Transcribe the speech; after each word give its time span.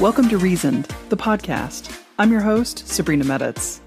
Welcome 0.00 0.28
to 0.28 0.38
Reasoned, 0.38 0.84
the 1.08 1.16
podcast. 1.16 1.92
I'm 2.20 2.30
your 2.30 2.40
host, 2.40 2.86
Sabrina 2.86 3.24
Meditz. 3.24 3.80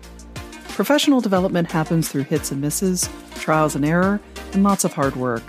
Professional 0.68 1.22
development 1.22 1.72
happens 1.72 2.10
through 2.10 2.24
hits 2.24 2.52
and 2.52 2.60
misses, 2.60 3.10
trials 3.36 3.76
and 3.76 3.86
error, 3.86 4.20
and 4.52 4.62
lots 4.62 4.84
of 4.84 4.92
hard 4.92 5.16
work. 5.16 5.42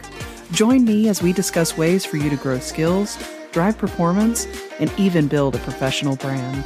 Join 0.53 0.85
me 0.85 1.09
as 1.09 1.21
we 1.21 1.33
discuss 1.33 1.77
ways 1.77 2.05
for 2.05 2.17
you 2.17 2.31
to 2.31 2.37
grow 2.37 2.61
skills, 2.61 3.19
drive 3.51 3.77
performance, 3.77 4.47
and 4.79 4.89
even 5.01 5.27
build 5.27 5.57
a 5.57 5.59
professional 5.59 6.15
brand. 6.15 6.65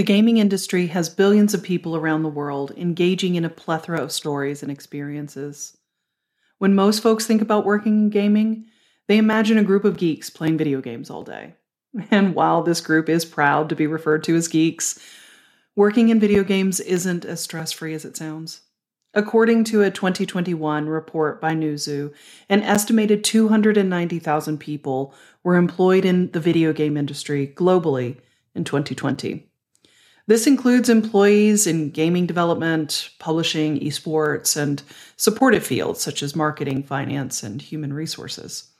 The 0.00 0.04
gaming 0.04 0.38
industry 0.38 0.86
has 0.86 1.10
billions 1.10 1.52
of 1.52 1.62
people 1.62 1.94
around 1.94 2.22
the 2.22 2.30
world 2.30 2.72
engaging 2.74 3.34
in 3.34 3.44
a 3.44 3.50
plethora 3.50 4.00
of 4.00 4.12
stories 4.12 4.62
and 4.62 4.72
experiences. 4.72 5.76
When 6.56 6.74
most 6.74 7.02
folks 7.02 7.26
think 7.26 7.42
about 7.42 7.66
working 7.66 8.04
in 8.04 8.08
gaming, 8.08 8.64
they 9.08 9.18
imagine 9.18 9.58
a 9.58 9.62
group 9.62 9.84
of 9.84 9.98
geeks 9.98 10.30
playing 10.30 10.56
video 10.56 10.80
games 10.80 11.10
all 11.10 11.22
day. 11.22 11.52
And 12.10 12.34
while 12.34 12.62
this 12.62 12.80
group 12.80 13.10
is 13.10 13.26
proud 13.26 13.68
to 13.68 13.76
be 13.76 13.86
referred 13.86 14.24
to 14.24 14.36
as 14.36 14.48
geeks, 14.48 14.98
working 15.76 16.08
in 16.08 16.18
video 16.18 16.44
games 16.44 16.80
isn't 16.80 17.26
as 17.26 17.42
stress 17.42 17.70
free 17.70 17.92
as 17.92 18.06
it 18.06 18.16
sounds. 18.16 18.62
According 19.12 19.64
to 19.64 19.82
a 19.82 19.90
2021 19.90 20.88
report 20.88 21.42
by 21.42 21.52
Newzoo, 21.52 22.14
an 22.48 22.62
estimated 22.62 23.22
290,000 23.22 24.56
people 24.56 25.12
were 25.44 25.56
employed 25.56 26.06
in 26.06 26.30
the 26.30 26.40
video 26.40 26.72
game 26.72 26.96
industry 26.96 27.52
globally 27.54 28.16
in 28.54 28.64
2020. 28.64 29.49
This 30.30 30.46
includes 30.46 30.88
employees 30.88 31.66
in 31.66 31.90
gaming 31.90 32.24
development, 32.24 33.10
publishing, 33.18 33.80
esports, 33.80 34.56
and 34.56 34.80
supportive 35.16 35.66
fields 35.66 36.00
such 36.00 36.22
as 36.22 36.36
marketing, 36.36 36.84
finance, 36.84 37.42
and 37.42 37.60
human 37.60 37.92
resources. 37.92 38.70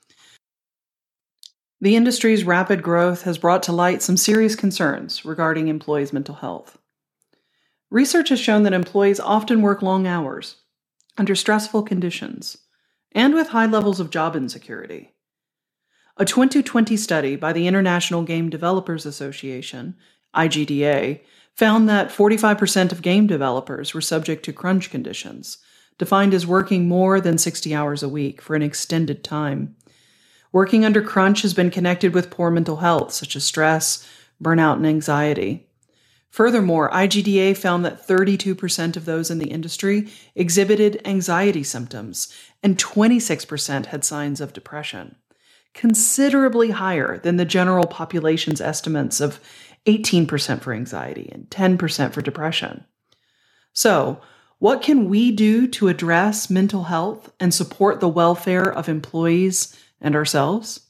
The 1.80 1.96
industry's 1.96 2.44
rapid 2.44 2.84
growth 2.84 3.22
has 3.22 3.36
brought 3.36 3.64
to 3.64 3.72
light 3.72 4.00
some 4.00 4.16
serious 4.16 4.54
concerns 4.54 5.24
regarding 5.24 5.66
employees' 5.66 6.12
mental 6.12 6.36
health. 6.36 6.78
Research 7.90 8.28
has 8.28 8.38
shown 8.38 8.62
that 8.62 8.72
employees 8.72 9.18
often 9.18 9.60
work 9.60 9.82
long 9.82 10.06
hours, 10.06 10.54
under 11.18 11.34
stressful 11.34 11.82
conditions, 11.82 12.58
and 13.10 13.34
with 13.34 13.48
high 13.48 13.66
levels 13.66 13.98
of 13.98 14.10
job 14.10 14.36
insecurity. 14.36 15.14
A 16.16 16.24
2020 16.24 16.96
study 16.96 17.34
by 17.34 17.52
the 17.52 17.66
International 17.66 18.22
Game 18.22 18.50
Developers 18.50 19.04
Association, 19.04 19.96
IGDA, 20.32 21.22
found 21.60 21.90
that 21.90 22.08
45% 22.08 22.90
of 22.90 23.02
game 23.02 23.26
developers 23.26 23.92
were 23.92 24.00
subject 24.00 24.46
to 24.46 24.50
crunch 24.50 24.90
conditions, 24.90 25.58
defined 25.98 26.32
as 26.32 26.46
working 26.46 26.88
more 26.88 27.20
than 27.20 27.36
60 27.36 27.74
hours 27.74 28.02
a 28.02 28.08
week 28.08 28.40
for 28.40 28.56
an 28.56 28.62
extended 28.62 29.22
time. 29.22 29.76
Working 30.52 30.86
under 30.86 31.02
crunch 31.02 31.42
has 31.42 31.52
been 31.52 31.70
connected 31.70 32.14
with 32.14 32.30
poor 32.30 32.50
mental 32.50 32.76
health, 32.76 33.12
such 33.12 33.36
as 33.36 33.44
stress, 33.44 34.08
burnout, 34.42 34.76
and 34.76 34.86
anxiety. 34.86 35.68
Furthermore, 36.30 36.88
IGDA 36.92 37.54
found 37.58 37.84
that 37.84 38.08
32% 38.08 38.96
of 38.96 39.04
those 39.04 39.30
in 39.30 39.38
the 39.38 39.50
industry 39.50 40.08
exhibited 40.34 41.02
anxiety 41.04 41.62
symptoms, 41.62 42.34
and 42.62 42.78
26% 42.78 43.84
had 43.84 44.02
signs 44.02 44.40
of 44.40 44.54
depression, 44.54 45.14
considerably 45.74 46.70
higher 46.70 47.18
than 47.18 47.36
the 47.36 47.44
general 47.44 47.86
population's 47.86 48.62
estimates 48.62 49.20
of 49.20 49.40
18% 49.86 50.60
for 50.60 50.72
anxiety, 50.72 51.28
and 51.32 51.48
10% 51.50 52.12
for 52.12 52.20
depression. 52.20 52.84
So, 53.72 54.20
what 54.58 54.82
can 54.82 55.08
we 55.08 55.32
do 55.32 55.66
to 55.68 55.88
address 55.88 56.50
mental 56.50 56.84
health 56.84 57.32
and 57.40 57.54
support 57.54 58.00
the 58.00 58.08
welfare 58.08 58.70
of 58.70 58.90
employees 58.90 59.74
and 60.02 60.14
ourselves? 60.14 60.80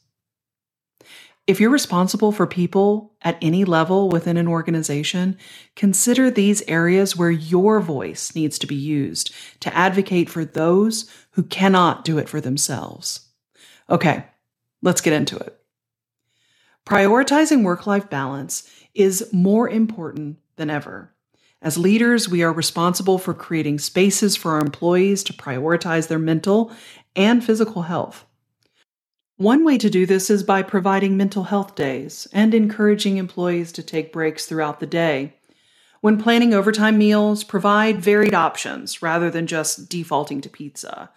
If 1.47 1.59
you're 1.59 1.69
responsible 1.69 2.31
for 2.31 2.45
people 2.45 3.13
at 3.21 3.37
any 3.41 3.65
level 3.65 4.09
within 4.09 4.37
an 4.37 4.47
organization, 4.47 5.37
consider 5.75 6.29
these 6.29 6.61
areas 6.67 7.15
where 7.15 7.31
your 7.31 7.79
voice 7.79 8.35
needs 8.35 8.59
to 8.59 8.67
be 8.67 8.75
used 8.75 9.33
to 9.61 9.75
advocate 9.75 10.29
for 10.29 10.45
those 10.45 11.09
who 11.31 11.43
cannot 11.43 12.03
do 12.03 12.17
it 12.17 12.29
for 12.29 12.41
themselves. 12.41 13.27
Okay, 13.89 14.25
let's 14.81 15.01
get 15.01 15.13
into 15.13 15.37
it. 15.37 15.60
Prioritizing 16.85 17.63
work 17.63 17.87
life 17.87 18.09
balance 18.09 18.69
is 18.93 19.31
more 19.31 19.69
important 19.69 20.37
than 20.55 20.69
ever. 20.69 21.13
As 21.61 21.77
leaders, 21.77 22.27
we 22.27 22.41
are 22.41 22.51
responsible 22.51 23.19
for 23.19 23.33
creating 23.33 23.79
spaces 23.79 24.35
for 24.35 24.53
our 24.53 24.61
employees 24.61 25.23
to 25.25 25.33
prioritize 25.33 26.07
their 26.07 26.19
mental 26.19 26.71
and 27.15 27.43
physical 27.43 27.83
health. 27.83 28.25
One 29.37 29.63
way 29.63 29.77
to 29.77 29.89
do 29.89 30.05
this 30.05 30.29
is 30.29 30.43
by 30.43 30.63
providing 30.63 31.17
mental 31.17 31.43
health 31.45 31.75
days 31.75 32.27
and 32.33 32.53
encouraging 32.53 33.17
employees 33.17 33.71
to 33.73 33.83
take 33.83 34.13
breaks 34.13 34.45
throughout 34.45 34.79
the 34.79 34.87
day. 34.87 35.33
When 36.01 36.21
planning 36.21 36.53
overtime 36.53 36.97
meals, 36.97 37.43
provide 37.43 38.01
varied 38.01 38.33
options 38.33 39.03
rather 39.03 39.29
than 39.29 39.45
just 39.45 39.87
defaulting 39.87 40.41
to 40.41 40.49
pizza. 40.49 41.11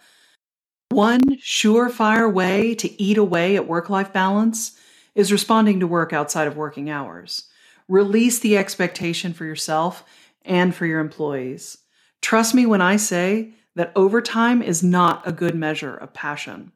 One 0.89 1.21
surefire 1.37 2.31
way 2.31 2.75
to 2.75 3.01
eat 3.01 3.17
away 3.17 3.55
at 3.55 3.67
work 3.67 3.89
life 3.89 4.13
balance 4.13 4.77
is 5.15 5.31
responding 5.31 5.79
to 5.79 5.87
work 5.87 6.13
outside 6.13 6.47
of 6.47 6.57
working 6.57 6.89
hours. 6.89 7.47
Release 7.87 8.37
the 8.39 8.57
expectation 8.57 9.33
for 9.33 9.45
yourself 9.45 10.03
and 10.43 10.75
for 10.75 10.85
your 10.85 10.99
employees. 10.99 11.79
Trust 12.21 12.53
me 12.53 12.65
when 12.65 12.81
I 12.81 12.97
say 12.97 13.53
that 13.75 13.91
overtime 13.95 14.61
is 14.61 14.83
not 14.83 15.27
a 15.27 15.31
good 15.31 15.55
measure 15.55 15.95
of 15.95 16.13
passion. 16.13 16.71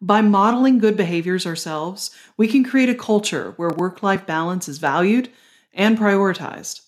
By 0.00 0.20
modeling 0.20 0.78
good 0.78 0.96
behaviors 0.96 1.46
ourselves, 1.46 2.10
we 2.36 2.46
can 2.46 2.62
create 2.62 2.88
a 2.88 2.94
culture 2.94 3.54
where 3.56 3.70
work 3.70 4.02
life 4.02 4.26
balance 4.26 4.68
is 4.68 4.78
valued 4.78 5.28
and 5.72 5.98
prioritized. 5.98 6.82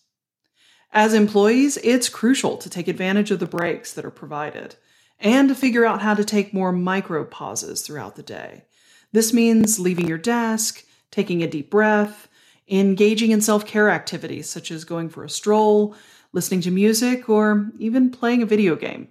As 0.93 1.15
employees, 1.15 1.77
it's 1.79 2.09
crucial 2.09 2.57
to 2.57 2.71
take 2.71 2.89
advantage 2.89 3.31
of 3.31 3.39
the 3.39 3.47
breaks 3.47 3.93
that 3.93 4.05
are 4.05 4.11
provided 4.11 4.77
and 5.19 5.49
to 5.49 5.55
figure 5.55 5.85
out 5.85 6.03
how 6.03 6.15
to 6.15 6.25
take 6.25 6.55
more 6.55 6.73
micro 6.73 7.25
pauses 7.25 7.83
throughout 7.83 8.17
the 8.17 8.23
day. 8.23 8.65
This 9.13 9.33
means 9.33 9.81
leaving 9.81 10.07
your 10.07 10.19
desk, 10.19 10.85
taking 11.11 11.43
a 11.43 11.49
deep 11.49 11.71
breath, 11.71 12.29
engaging 12.69 13.33
in 13.33 13.41
self 13.41 13.67
care 13.67 13.91
activities 13.91 14.49
such 14.49 14.71
as 14.71 14.85
going 14.85 15.09
for 15.09 15.25
a 15.25 15.31
stroll, 15.31 15.95
listening 16.33 16.61
to 16.63 16.71
music, 16.71 17.29
or 17.29 17.71
even 17.79 18.11
playing 18.11 18.43
a 18.43 18.47
video 18.47 18.77
game. 18.77 19.09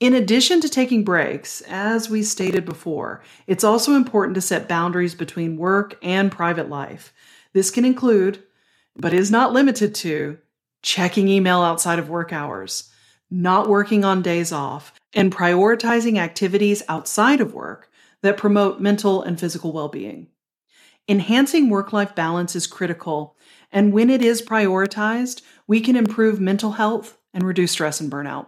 In 0.00 0.14
addition 0.14 0.60
to 0.60 0.68
taking 0.68 1.04
breaks, 1.04 1.60
as 1.62 2.10
we 2.10 2.22
stated 2.22 2.64
before, 2.64 3.22
it's 3.46 3.64
also 3.64 3.94
important 3.94 4.34
to 4.34 4.40
set 4.40 4.68
boundaries 4.68 5.14
between 5.14 5.56
work 5.56 5.98
and 6.02 6.30
private 6.30 6.68
life. 6.68 7.12
This 7.52 7.70
can 7.70 7.84
include, 7.84 8.42
but 8.96 9.14
is 9.14 9.30
not 9.30 9.52
limited 9.52 9.94
to, 9.96 10.38
checking 10.82 11.28
email 11.28 11.62
outside 11.62 11.98
of 11.98 12.10
work 12.10 12.32
hours, 12.32 12.90
not 13.30 13.68
working 13.68 14.04
on 14.04 14.20
days 14.20 14.52
off, 14.52 14.92
and 15.14 15.34
prioritizing 15.34 16.18
activities 16.18 16.82
outside 16.88 17.40
of 17.40 17.54
work 17.54 17.88
that 18.24 18.38
promote 18.38 18.80
mental 18.80 19.22
and 19.22 19.38
physical 19.38 19.70
well 19.70 19.88
being. 19.88 20.28
Enhancing 21.06 21.68
work 21.68 21.92
life 21.92 22.14
balance 22.14 22.56
is 22.56 22.66
critical, 22.66 23.36
and 23.70 23.92
when 23.92 24.08
it 24.08 24.22
is 24.22 24.40
prioritized, 24.40 25.42
we 25.66 25.78
can 25.78 25.94
improve 25.94 26.40
mental 26.40 26.72
health 26.72 27.18
and 27.34 27.44
reduce 27.44 27.72
stress 27.72 28.00
and 28.00 28.10
burnout. 28.10 28.46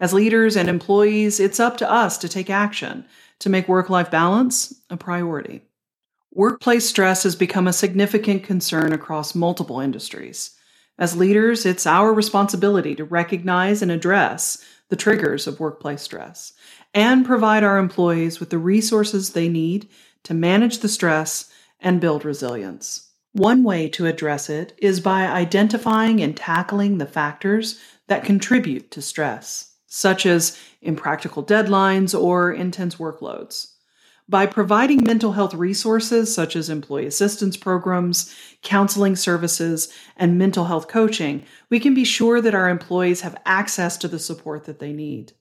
As 0.00 0.14
leaders 0.14 0.56
and 0.56 0.66
employees, 0.66 1.40
it's 1.40 1.60
up 1.60 1.76
to 1.76 1.90
us 1.90 2.16
to 2.18 2.28
take 2.28 2.48
action 2.48 3.04
to 3.40 3.50
make 3.50 3.68
work 3.68 3.90
life 3.90 4.10
balance 4.10 4.80
a 4.88 4.96
priority. 4.96 5.60
Workplace 6.32 6.88
stress 6.88 7.24
has 7.24 7.36
become 7.36 7.68
a 7.68 7.72
significant 7.74 8.44
concern 8.44 8.94
across 8.94 9.34
multiple 9.34 9.78
industries. 9.78 10.56
As 10.98 11.18
leaders, 11.18 11.66
it's 11.66 11.86
our 11.86 12.14
responsibility 12.14 12.94
to 12.94 13.04
recognize 13.04 13.82
and 13.82 13.90
address 13.90 14.64
the 14.88 14.96
triggers 14.96 15.46
of 15.46 15.60
workplace 15.60 16.00
stress 16.00 16.54
and 16.94 17.24
provide 17.24 17.64
our 17.64 17.78
employees 17.78 18.40
with 18.40 18.50
the 18.50 18.58
resources 18.58 19.30
they 19.30 19.48
need 19.48 19.88
to 20.24 20.34
manage 20.34 20.78
the 20.78 20.88
stress 20.88 21.50
and 21.80 22.00
build 22.00 22.24
resilience. 22.24 23.08
One 23.32 23.64
way 23.64 23.88
to 23.90 24.06
address 24.06 24.50
it 24.50 24.74
is 24.78 25.00
by 25.00 25.22
identifying 25.26 26.20
and 26.20 26.36
tackling 26.36 26.98
the 26.98 27.06
factors 27.06 27.80
that 28.08 28.24
contribute 28.24 28.90
to 28.90 29.00
stress, 29.00 29.74
such 29.86 30.26
as 30.26 30.58
impractical 30.82 31.42
deadlines 31.42 32.18
or 32.18 32.52
intense 32.52 32.96
workloads. 32.96 33.68
By 34.28 34.46
providing 34.46 35.02
mental 35.02 35.32
health 35.32 35.54
resources 35.54 36.32
such 36.32 36.56
as 36.56 36.70
employee 36.70 37.06
assistance 37.06 37.56
programs, 37.56 38.34
counseling 38.62 39.16
services, 39.16 39.92
and 40.16 40.38
mental 40.38 40.66
health 40.66 40.88
coaching, 40.88 41.44
we 41.70 41.80
can 41.80 41.94
be 41.94 42.04
sure 42.04 42.40
that 42.40 42.54
our 42.54 42.68
employees 42.68 43.22
have 43.22 43.40
access 43.44 43.96
to 43.98 44.08
the 44.08 44.18
support 44.18 44.64
that 44.64 44.78
they 44.78 44.92
need. 44.92 45.32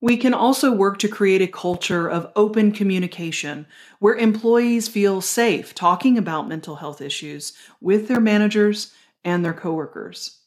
We 0.00 0.16
can 0.16 0.32
also 0.32 0.72
work 0.72 0.98
to 0.98 1.08
create 1.08 1.42
a 1.42 1.48
culture 1.48 2.08
of 2.08 2.30
open 2.36 2.70
communication 2.70 3.66
where 3.98 4.14
employees 4.14 4.86
feel 4.86 5.20
safe 5.20 5.74
talking 5.74 6.16
about 6.16 6.48
mental 6.48 6.76
health 6.76 7.00
issues 7.00 7.52
with 7.80 8.06
their 8.06 8.20
managers 8.20 8.94
and 9.24 9.44
their 9.44 9.52
coworkers. 9.52 10.38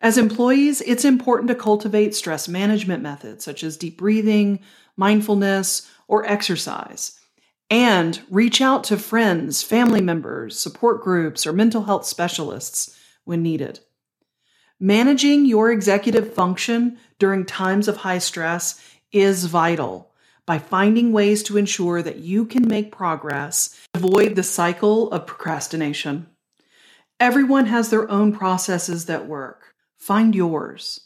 As 0.00 0.18
employees, 0.18 0.82
it's 0.82 1.06
important 1.06 1.48
to 1.48 1.54
cultivate 1.54 2.14
stress 2.14 2.48
management 2.48 3.02
methods 3.02 3.44
such 3.44 3.64
as 3.64 3.78
deep 3.78 3.96
breathing, 3.96 4.60
mindfulness, 4.94 5.90
or 6.06 6.26
exercise, 6.26 7.18
and 7.70 8.20
reach 8.30 8.60
out 8.60 8.84
to 8.84 8.98
friends, 8.98 9.62
family 9.62 10.02
members, 10.02 10.58
support 10.58 11.02
groups, 11.02 11.46
or 11.46 11.52
mental 11.54 11.84
health 11.84 12.04
specialists 12.04 12.94
when 13.24 13.42
needed. 13.42 13.80
Managing 14.78 15.46
your 15.46 15.72
executive 15.72 16.34
function 16.34 16.98
during 17.18 17.46
times 17.46 17.88
of 17.88 17.96
high 17.96 18.18
stress 18.18 18.78
is 19.10 19.46
vital 19.46 20.12
by 20.44 20.58
finding 20.58 21.12
ways 21.12 21.42
to 21.44 21.56
ensure 21.56 22.02
that 22.02 22.18
you 22.18 22.44
can 22.44 22.68
make 22.68 22.92
progress, 22.92 23.74
avoid 23.94 24.36
the 24.36 24.42
cycle 24.42 25.10
of 25.12 25.26
procrastination. 25.26 26.26
Everyone 27.18 27.64
has 27.66 27.88
their 27.88 28.10
own 28.10 28.34
processes 28.36 29.06
that 29.06 29.26
work. 29.26 29.74
Find 29.96 30.34
yours. 30.34 31.00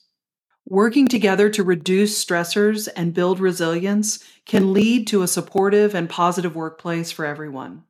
Working 0.68 1.06
together 1.06 1.48
to 1.50 1.62
reduce 1.62 2.22
stressors 2.22 2.88
and 2.96 3.14
build 3.14 3.38
resilience 3.38 4.22
can 4.46 4.72
lead 4.72 5.06
to 5.06 5.22
a 5.22 5.28
supportive 5.28 5.94
and 5.94 6.10
positive 6.10 6.56
workplace 6.56 7.12
for 7.12 7.24
everyone. 7.24 7.84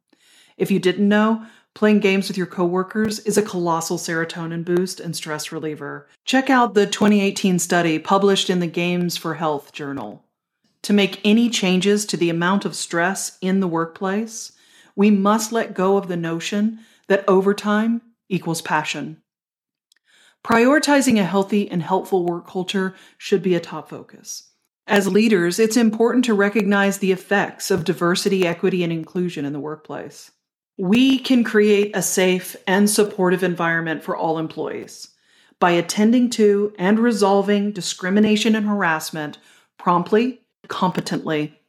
If 0.58 0.70
you 0.70 0.78
didn't 0.78 1.08
know, 1.08 1.46
playing 1.74 2.00
games 2.00 2.28
with 2.28 2.36
your 2.36 2.46
coworkers 2.46 3.20
is 3.20 3.38
a 3.38 3.42
colossal 3.42 3.98
serotonin 3.98 4.64
boost 4.64 5.00
and 5.00 5.14
stress 5.14 5.52
reliever. 5.52 6.08
Check 6.24 6.50
out 6.50 6.74
the 6.74 6.86
2018 6.86 7.58
study 7.58 7.98
published 7.98 8.50
in 8.50 8.60
the 8.60 8.66
Games 8.66 9.16
for 9.16 9.34
Health 9.34 9.72
journal. 9.72 10.24
To 10.82 10.92
make 10.92 11.20
any 11.24 11.50
changes 11.50 12.06
to 12.06 12.16
the 12.16 12.30
amount 12.30 12.64
of 12.64 12.74
stress 12.74 13.38
in 13.40 13.60
the 13.60 13.68
workplace, 13.68 14.52
we 14.96 15.10
must 15.10 15.52
let 15.52 15.74
go 15.74 15.96
of 15.96 16.08
the 16.08 16.16
notion 16.16 16.80
that 17.08 17.24
overtime 17.28 18.02
equals 18.28 18.62
passion. 18.62 19.22
Prioritizing 20.44 21.18
a 21.18 21.24
healthy 21.24 21.70
and 21.70 21.82
helpful 21.82 22.24
work 22.24 22.46
culture 22.46 22.94
should 23.18 23.42
be 23.42 23.54
a 23.54 23.60
top 23.60 23.90
focus. 23.90 24.50
As 24.86 25.06
leaders, 25.06 25.58
it's 25.58 25.76
important 25.76 26.24
to 26.24 26.34
recognize 26.34 26.98
the 26.98 27.12
effects 27.12 27.70
of 27.70 27.84
diversity, 27.84 28.46
equity, 28.46 28.82
and 28.82 28.92
inclusion 28.92 29.44
in 29.44 29.52
the 29.52 29.60
workplace. 29.60 30.32
We 30.76 31.18
can 31.18 31.44
create 31.44 31.94
a 31.94 32.02
safe 32.02 32.56
and 32.66 32.88
supportive 32.88 33.42
environment 33.42 34.02
for 34.02 34.16
all 34.16 34.38
employees 34.38 35.08
by 35.58 35.72
attending 35.72 36.30
to 36.30 36.72
and 36.78 36.98
resolving 36.98 37.72
discrimination 37.72 38.54
and 38.54 38.66
harassment 38.66 39.38
promptly, 39.78 40.40
competently, 40.68 41.60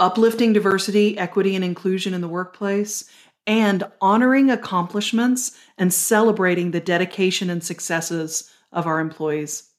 uplifting 0.00 0.52
diversity, 0.52 1.18
equity, 1.18 1.54
and 1.54 1.64
inclusion 1.64 2.14
in 2.14 2.20
the 2.20 2.28
workplace, 2.28 3.04
and 3.46 3.84
honoring 4.00 4.50
accomplishments 4.50 5.56
and 5.76 5.92
celebrating 5.92 6.70
the 6.70 6.80
dedication 6.80 7.50
and 7.50 7.64
successes 7.64 8.50
of 8.72 8.86
our 8.86 9.00
employees. 9.00 9.70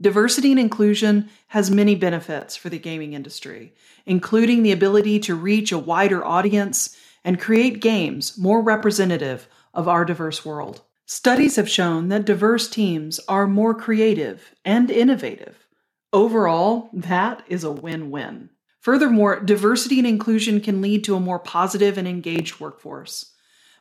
Diversity 0.00 0.50
and 0.50 0.58
inclusion 0.58 1.28
has 1.48 1.70
many 1.70 1.94
benefits 1.94 2.56
for 2.56 2.70
the 2.70 2.78
gaming 2.78 3.12
industry, 3.12 3.74
including 4.06 4.62
the 4.62 4.72
ability 4.72 5.18
to 5.20 5.34
reach 5.34 5.72
a 5.72 5.78
wider 5.78 6.24
audience 6.24 6.96
and 7.24 7.40
create 7.40 7.80
games 7.80 8.36
more 8.38 8.62
representative 8.62 9.48
of 9.74 9.88
our 9.88 10.04
diverse 10.04 10.44
world. 10.44 10.82
Studies 11.06 11.56
have 11.56 11.68
shown 11.68 12.08
that 12.08 12.24
diverse 12.24 12.68
teams 12.68 13.18
are 13.28 13.46
more 13.46 13.74
creative 13.74 14.54
and 14.64 14.90
innovative. 14.90 15.66
Overall, 16.12 16.88
that 16.92 17.42
is 17.48 17.64
a 17.64 17.70
win 17.70 18.10
win. 18.10 18.50
Furthermore, 18.80 19.40
diversity 19.40 19.98
and 19.98 20.06
inclusion 20.06 20.60
can 20.60 20.80
lead 20.80 21.04
to 21.04 21.14
a 21.14 21.20
more 21.20 21.38
positive 21.38 21.98
and 21.98 22.08
engaged 22.08 22.60
workforce. 22.60 23.32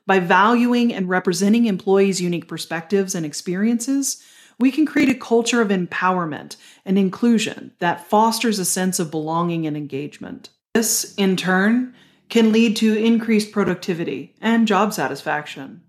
By 0.06 0.20
valuing 0.20 0.94
and 0.94 1.08
representing 1.08 1.66
employees' 1.66 2.20
unique 2.20 2.48
perspectives 2.48 3.16
and 3.16 3.26
experiences, 3.26 4.24
we 4.60 4.72
can 4.72 4.86
create 4.86 5.10
a 5.10 5.16
culture 5.16 5.62
of 5.62 5.70
empowerment 5.70 6.58
and 6.84 6.98
inclusion 6.98 7.72
that 7.80 8.08
fosters 8.10 8.60
a 8.60 8.66
sense 8.66 9.00
of 9.00 9.12
belonging 9.12 9.66
and 9.66 9.78
engagement. 9.78 10.50
This, 10.74 11.14
in 11.16 11.38
turn, 11.38 11.96
can 12.30 12.52
lead 12.52 12.76
to 12.78 12.96
increased 12.96 13.52
productivity 13.52 14.36
and 14.40 14.68
job 14.68 14.94
satisfaction. 14.94 15.82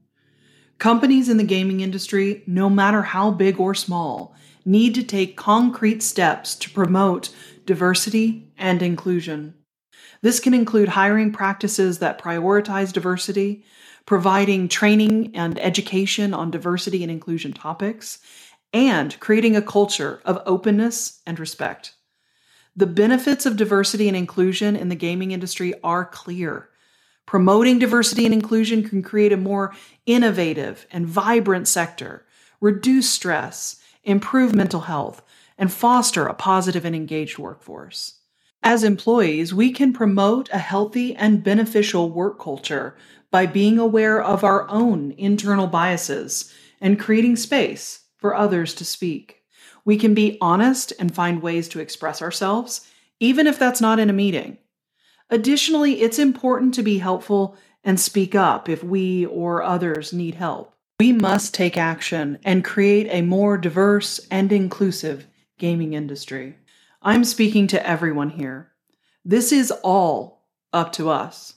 Companies 0.79 1.29
in 1.29 1.37
the 1.37 1.45
gaming 1.45 1.81
industry, 1.81 2.43
no 2.47 2.71
matter 2.71 3.03
how 3.03 3.31
big 3.31 3.61
or 3.61 3.75
small, 3.75 4.35
need 4.65 4.95
to 4.95 5.03
take 5.03 5.37
concrete 5.37 6.03
steps 6.03 6.55
to 6.57 6.71
promote 6.71 7.29
diversity 7.67 8.51
and 8.57 8.83
inclusion. 8.83 9.55
This 10.23 10.41
can 10.41 10.55
include 10.55 10.89
hiring 10.89 11.33
practices 11.33 11.99
that 11.99 12.21
prioritize 12.21 12.93
diversity, 12.93 13.65
providing 14.07 14.69
training 14.69 15.33
and 15.35 15.59
education 15.59 16.35
on 16.35 16.51
diversity 16.51 17.03
and 17.03 17.11
inclusion 17.11 17.53
topics, 17.53 18.19
and 18.73 19.19
creating 19.21 19.57
a 19.57 19.63
culture 19.63 20.21
of 20.25 20.43
openness 20.47 21.21
and 21.27 21.39
respect. 21.39 21.95
The 22.77 22.87
benefits 22.87 23.47
of 23.47 23.57
diversity 23.57 24.07
and 24.09 24.17
inclusion 24.17 24.77
in 24.77 24.89
the 24.89 24.95
gaming 24.95 25.33
industry 25.33 25.75
are 25.83 26.05
clear. 26.05 26.69
Promoting 27.27 27.79
diversity 27.79 28.25
and 28.25 28.35
inclusion 28.35 28.89
can 28.89 29.03
create 29.03 29.33
a 29.33 29.37
more 29.37 29.75
innovative 30.07 30.87
and 30.91 31.07
vibrant 31.07 31.69
sector, 31.69 32.27
reduce 32.61 33.11
stress, 33.11 33.81
improve 34.05 34.55
mental 34.55 34.81
health, 34.83 35.23
and 35.59 35.73
foster 35.73 36.27
a 36.27 36.35
positive 36.35 36.85
and 36.85 36.97
engaged 36.97 37.39
workforce. 37.39 38.21
As 38.63 38.85
employees, 38.85 39.55
we 39.55 39.73
can 39.73 39.93
promote 39.93 40.49
a 40.53 40.59
healthy 40.59 41.15
and 41.15 41.43
beneficial 41.43 42.11
work 42.11 42.39
culture 42.39 42.97
by 43.31 43.47
being 43.47 43.79
aware 43.79 44.23
of 44.23 44.45
our 44.45 44.69
own 44.69 45.13
internal 45.13 45.67
biases 45.67 46.53
and 46.81 47.01
creating 47.01 47.37
space 47.37 48.05
for 48.17 48.35
others 48.35 48.75
to 48.75 48.85
speak. 48.85 49.40
We 49.85 49.97
can 49.97 50.15
be 50.15 50.39
honest 50.41 50.93
and 50.99 51.15
find 51.15 51.43
ways 51.43 51.69
to 51.69 51.81
express 51.81 52.21
ourselves, 52.23 52.87
even 53.19 53.47
if 53.47 53.59
that's 53.59 53.81
not 53.81 53.99
in 53.99 54.11
a 54.11 54.15
meeting. 54.15 54.59
Additionally, 55.31 56.01
it's 56.01 56.19
important 56.19 56.75
to 56.75 56.83
be 56.83 56.99
helpful 56.99 57.57
and 57.85 57.99
speak 57.99 58.35
up 58.35 58.69
if 58.69 58.83
we 58.83 59.27
or 59.27 59.63
others 59.63 60.13
need 60.13 60.35
help. 60.35 60.75
We 60.99 61.13
must 61.13 61.55
take 61.55 61.79
action 61.79 62.39
and 62.45 62.65
create 62.65 63.09
a 63.11 63.23
more 63.23 63.57
diverse 63.57 64.21
and 64.31 64.53
inclusive 64.53 65.27
gaming 65.59 65.95
industry. 65.95 66.57
I'm 67.01 67.25
speaking 67.25 67.67
to 67.69 67.87
everyone 67.87 68.31
here. 68.31 68.73
This 69.25 69.53
is 69.53 69.71
all 69.83 70.45
up 70.73 70.93
to 70.95 71.09
us. 71.09 71.55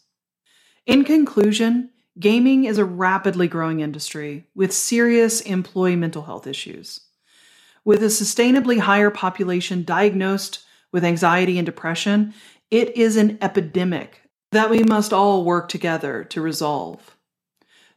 In 0.85 1.03
conclusion, 1.03 1.89
gaming 2.19 2.65
is 2.65 2.77
a 2.77 2.85
rapidly 2.85 3.47
growing 3.47 3.81
industry 3.81 4.47
with 4.55 4.71
serious 4.71 5.41
employee 5.41 5.95
mental 5.95 6.23
health 6.23 6.47
issues. 6.47 7.01
With 7.85 8.01
a 8.01 8.07
sustainably 8.07 8.79
higher 8.79 9.09
population 9.09 9.83
diagnosed 9.83 10.59
with 10.91 11.03
anxiety 11.03 11.57
and 11.57 11.65
depression, 11.65 12.33
it 12.71 12.95
is 12.95 13.17
an 13.17 13.37
epidemic 13.41 14.21
that 14.51 14.69
we 14.69 14.83
must 14.83 15.11
all 15.11 15.43
work 15.43 15.67
together 15.67 16.23
to 16.25 16.41
resolve. 16.41 17.17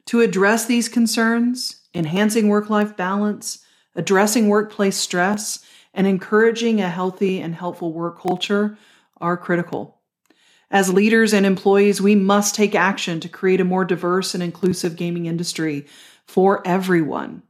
To 0.07 0.21
address 0.21 0.65
these 0.65 0.89
concerns, 0.89 1.83
enhancing 1.95 2.49
work 2.49 2.69
life 2.71 2.97
balance, 2.97 3.65
addressing 3.95 4.49
workplace 4.49 4.97
stress, 4.97 5.65
and 5.95 6.07
encouraging 6.07 6.81
a 6.81 6.91
healthy 6.91 7.41
and 7.41 7.55
helpful 7.55 7.93
work 7.93 8.21
culture 8.21 8.77
are 9.21 9.37
critical. 9.37 10.01
As 10.71 10.93
leaders 10.93 11.33
and 11.33 11.47
employees, 11.47 12.01
we 12.01 12.15
must 12.15 12.55
take 12.55 12.75
action 12.75 13.21
to 13.21 13.29
create 13.29 13.61
a 13.61 13.65
more 13.65 13.85
diverse 13.85 14.35
and 14.35 14.43
inclusive 14.43 14.97
gaming 14.97 15.27
industry 15.27 15.87
for 16.27 16.67
everyone. 16.67 17.43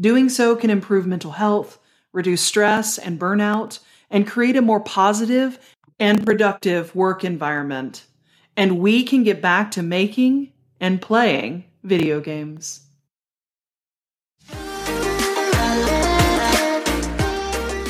Doing 0.00 0.28
so 0.28 0.56
can 0.56 0.70
improve 0.70 1.06
mental 1.06 1.32
health, 1.32 1.78
reduce 2.12 2.40
stress 2.40 2.98
and 2.98 3.20
burnout, 3.20 3.78
and 4.10 4.26
create 4.26 4.56
a 4.56 4.62
more 4.62 4.80
positive 4.80 5.58
and 5.98 6.24
productive 6.24 6.94
work 6.94 7.24
environment. 7.24 8.04
And 8.56 8.78
we 8.78 9.04
can 9.04 9.22
get 9.22 9.42
back 9.42 9.70
to 9.72 9.82
making 9.82 10.52
and 10.80 11.00
playing 11.00 11.64
video 11.82 12.20
games. 12.20 12.80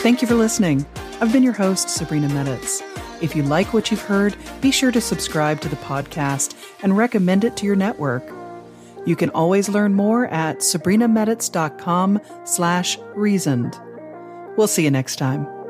Thank 0.02 0.20
you 0.20 0.28
for 0.28 0.34
listening. 0.34 0.84
I've 1.20 1.32
been 1.32 1.44
your 1.44 1.52
host, 1.52 1.88
Sabrina 1.88 2.26
Meditz. 2.28 2.82
If 3.22 3.36
you 3.36 3.44
like 3.44 3.72
what 3.72 3.92
you've 3.92 4.02
heard, 4.02 4.36
be 4.60 4.72
sure 4.72 4.90
to 4.90 5.00
subscribe 5.00 5.60
to 5.60 5.68
the 5.68 5.76
podcast 5.76 6.56
and 6.82 6.96
recommend 6.96 7.44
it 7.44 7.56
to 7.58 7.66
your 7.66 7.76
network. 7.76 8.41
You 9.04 9.16
can 9.16 9.30
always 9.30 9.68
learn 9.68 9.94
more 9.94 10.26
at 10.26 10.58
sabrinameditz.com 10.58 12.20
slash 12.44 12.98
reasoned. 13.14 13.78
We'll 14.56 14.68
see 14.68 14.84
you 14.84 14.90
next 14.90 15.16
time. 15.16 15.61